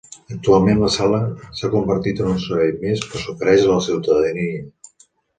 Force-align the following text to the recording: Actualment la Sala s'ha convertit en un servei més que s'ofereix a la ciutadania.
Actualment 0.35 0.79
la 0.83 0.87
Sala 0.93 1.17
s'ha 1.59 1.69
convertit 1.75 2.21
en 2.23 2.29
un 2.31 2.39
servei 2.45 2.71
més 2.85 3.03
que 3.11 3.21
s'ofereix 3.25 3.67
a 3.67 3.69
la 3.73 3.83
ciutadania. 3.89 4.63